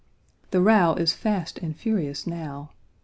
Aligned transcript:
The 0.49 0.61
row 0.61 0.95
is 0.95 1.13
fast 1.13 1.59
and 1.59 1.75
furious 1.77 2.25
now. 2.25 2.71